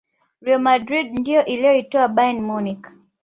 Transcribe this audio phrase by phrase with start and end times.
[0.41, 2.85] real madrid ndiyo iliyoitoa bayern munich